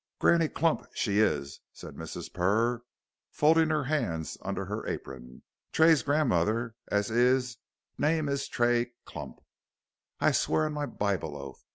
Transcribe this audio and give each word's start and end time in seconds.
"Granny 0.17 0.47
Clump, 0.47 0.87
she 0.95 1.19
is," 1.19 1.59
said 1.73 1.93
Mrs. 1.95 2.33
Purr, 2.33 2.81
folding 3.29 3.69
her 3.69 3.83
hands 3.83 4.35
under 4.41 4.65
her 4.65 4.83
apron. 4.87 5.43
"Tray's 5.71 6.01
gran'mother, 6.01 6.73
as 6.87 7.11
'is 7.11 7.57
name 7.99 8.27
is 8.27 8.47
Tray 8.47 8.93
Clump, 9.05 9.41
I 10.19 10.31
swear 10.31 10.65
on 10.65 10.73
my 10.73 10.87
Bible 10.87 11.37
oath. 11.37 11.61